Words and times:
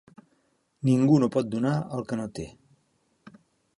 Ningú 0.89 1.19
no 1.23 1.29
pot 1.37 1.51
donar 1.57 1.75
el 1.99 2.07
que 2.13 2.21
no 2.21 2.29
té. 2.39 2.47